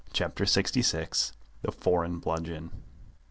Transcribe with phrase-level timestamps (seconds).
[0.13, 1.31] CHAPTER LXVI.
[1.61, 2.71] THE FOREIGN BLUDGEON.